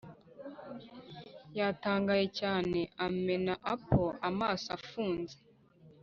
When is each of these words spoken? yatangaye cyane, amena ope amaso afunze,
yatangaye 1.57 2.25
cyane, 2.39 2.79
amena 3.05 3.53
ope 3.73 4.05
amaso 4.29 4.67
afunze, 4.77 5.35